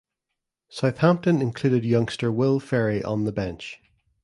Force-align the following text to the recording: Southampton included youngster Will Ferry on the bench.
Southampton 0.71 1.43
included 1.43 1.85
youngster 1.85 2.31
Will 2.31 2.59
Ferry 2.59 3.03
on 3.03 3.25
the 3.25 3.31
bench. 3.31 3.77